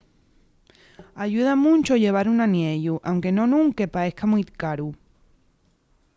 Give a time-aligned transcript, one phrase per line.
[1.15, 4.89] ayuda muncho llevar un aniellu anque non ún que paeza mui caru